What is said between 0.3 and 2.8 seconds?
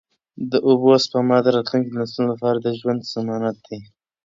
د اوبو سپما د راتلونکو نسلونو لپاره د